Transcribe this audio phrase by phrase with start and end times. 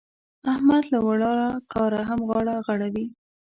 [0.53, 1.33] احمد له واړه
[1.73, 3.05] کاره هم غاړه غړوي.